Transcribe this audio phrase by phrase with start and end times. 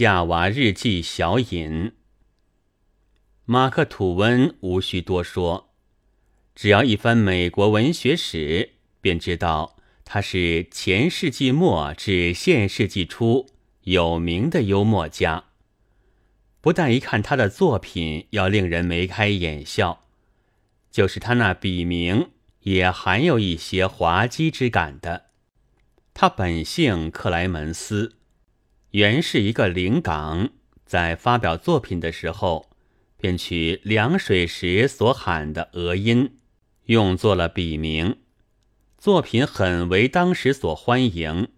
[0.00, 1.92] 夏娃日记小引。
[3.44, 5.74] 马克吐温无需多说，
[6.54, 9.76] 只要一翻美国文学史，便知道
[10.06, 13.50] 他是前世纪末至现世纪初
[13.82, 15.44] 有名的幽默家。
[16.62, 20.06] 不但一看他的作品要令人眉开眼笑，
[20.90, 22.30] 就是他那笔名
[22.60, 25.26] 也含有一些滑稽之感的。
[26.14, 28.16] 他本姓克莱门斯，
[28.92, 30.50] 原是一个临港，
[30.84, 32.70] 在发表作品的时候，
[33.16, 36.38] 便取凉水时所喊的俄音，
[36.86, 38.18] 用作了笔名。
[38.98, 41.48] 作品很为当时所欢迎，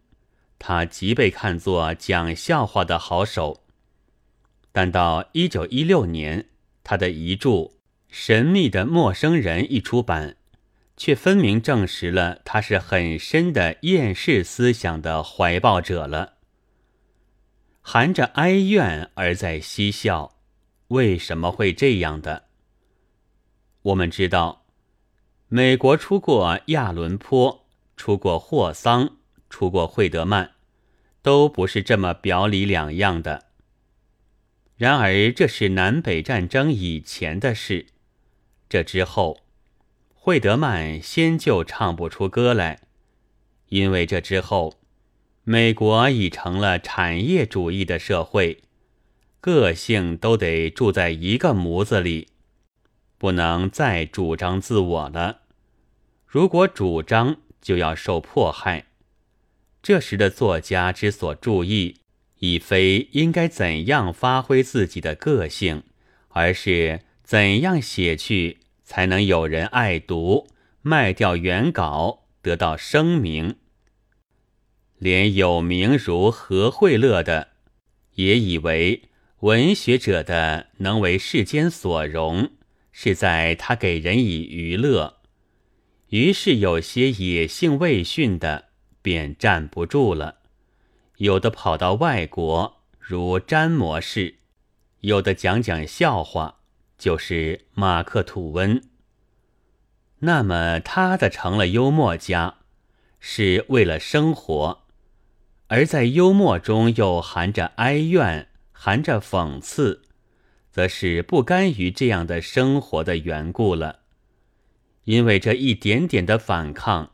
[0.59, 3.65] 他即被看作讲笑话的好手。
[4.71, 6.51] 但到一九一六年，
[6.85, 7.49] 他的遗著
[8.11, 10.37] 《神秘的陌生人》一出版，
[10.99, 16.35] 却分明证实了他是很深的厌世思想的怀抱者了。
[17.83, 20.37] 含着哀怨而在嬉笑，
[20.89, 22.45] 为什么会这样的？
[23.83, 24.65] 我们知道，
[25.49, 29.17] 美国出过亚伦坡，出过霍桑，
[29.51, 30.53] 出过惠德曼，
[31.21, 33.47] 都不是这么表里两样的。
[34.77, 37.87] 然而，这是南北战争以前的事。
[38.69, 39.41] 这之后，
[40.15, 42.81] 惠德曼先就唱不出歌来，
[43.69, 44.75] 因为这之后，
[45.45, 48.63] 美国已成了产业主义的社会，
[49.41, 52.29] 个性都得住在一个模子里，
[53.19, 55.41] 不能再主张自我了。
[56.27, 58.87] 如果主张，就要受迫害。
[59.83, 61.97] 这时的作家之所注意。
[62.45, 65.85] 已非应该怎样发挥自己的个性，
[66.31, 70.49] 而是怎样写去才能有人爱读，
[70.81, 73.55] 卖掉原稿得到声名。
[75.03, 77.49] 连有名如何惠勒的，
[78.15, 79.03] 也以为
[79.41, 82.53] 文学者的能为世间所容，
[82.93, 85.17] 是在他给人以娱乐。
[86.11, 88.69] 于是有些野性未驯的，
[89.03, 90.37] 便站不住了。
[91.17, 94.35] 有的跑到外国，如詹模式；
[95.01, 96.61] 有的讲讲笑话，
[96.97, 98.81] 就是马克吐温。
[100.21, 102.59] 那么他的成了幽默家，
[103.19, 104.82] 是为了生活；
[105.73, 110.03] 而在幽默中又含着哀怨，含着讽刺，
[110.71, 114.01] 则是不甘于这样的生活的缘故了。
[115.05, 117.13] 因为这一点点的反抗，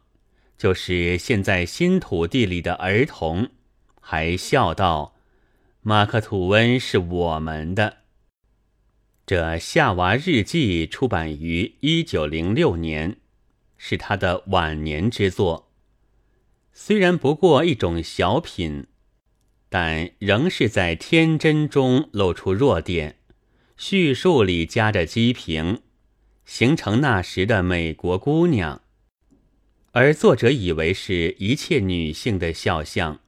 [0.56, 3.48] 就是现在新土地里的儿童。
[4.00, 5.14] 还笑道
[5.82, 7.98] ：“马克吐温是我们的。”
[9.24, 13.18] 这《夏娃日记》出版于一九零六年，
[13.76, 15.67] 是他的晚年之作。
[16.72, 18.86] 虽然不过一种小品，
[19.68, 23.16] 但仍是在天真中露出弱点，
[23.76, 25.82] 叙述里夹着讥评，
[26.44, 28.80] 形成那时的美国姑娘，
[29.92, 33.20] 而作者以为是一切女性的肖像。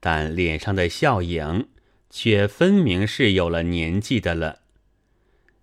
[0.00, 1.68] 但脸上的笑影，
[2.10, 4.62] 却分明是有了年纪的了。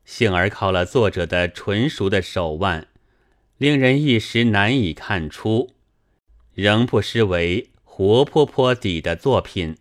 [0.05, 2.87] 幸而靠了作者的纯熟的手腕，
[3.57, 5.75] 令人一时难以看出，
[6.59, 9.77] 仍不失为活泼泼底的作品。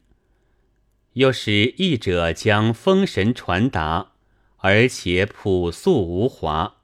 [1.15, 4.13] 又使译者将风神传达，
[4.59, 6.77] 而且朴素无华，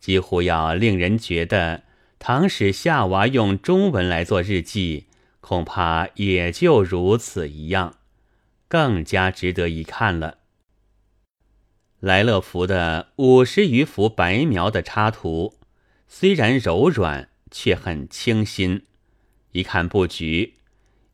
[0.00, 1.84] 几乎要令人觉得，
[2.18, 5.06] 倘使夏娃用中文来做日记。
[5.40, 7.96] 恐怕也就如此一样，
[8.68, 10.38] 更加值得一看了。
[12.00, 15.58] 莱勒福的五十余幅白描的插图，
[16.08, 18.84] 虽然柔软，却很清新。
[19.52, 20.54] 一看布局，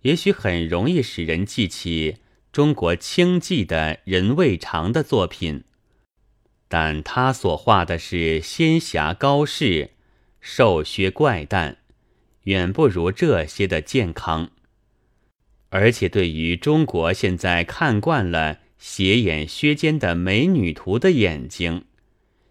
[0.02, 2.16] 也许很容易使人记起
[2.50, 5.64] 中国清寂的人未尝的作品，
[6.66, 9.90] 但他所画的是仙侠高士，
[10.40, 11.78] 瘦削怪诞。
[12.44, 14.50] 远不如这些的健康，
[15.68, 21.84] 而且对于中国现在看惯了斜眼削尖的美女图的眼睛，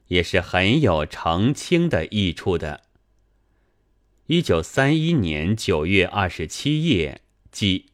[0.10, 2.81] 也是很有澄清的益处的。
[4.28, 7.86] 一九三一年九月二十七夜，即